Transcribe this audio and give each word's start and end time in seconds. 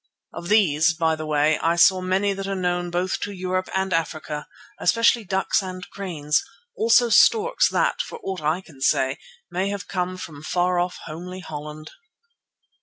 Of 0.33 0.49
these, 0.49 0.95
by 0.95 1.15
the 1.15 1.27
way, 1.27 1.59
I 1.59 1.75
saw 1.75 2.01
many 2.01 2.33
that 2.33 2.47
are 2.47 2.55
known 2.55 2.89
both 2.89 3.19
to 3.19 3.31
Europe 3.31 3.69
and 3.75 3.93
Africa, 3.93 4.47
especially 4.79 5.23
ducks 5.25 5.61
and 5.61 5.87
cranes; 5.91 6.43
also 6.75 7.09
storks 7.09 7.69
that, 7.69 8.01
for 8.01 8.17
aught 8.23 8.41
I 8.41 8.61
can 8.61 8.81
say, 8.81 9.19
may 9.51 9.69
have 9.69 9.87
come 9.87 10.17
from 10.17 10.41
far 10.41 10.79
off, 10.79 10.97
homely 11.05 11.41
Holland. 11.41 11.91